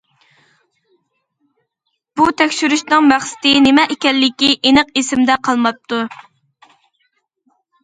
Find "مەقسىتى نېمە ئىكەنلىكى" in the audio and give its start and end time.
3.13-4.51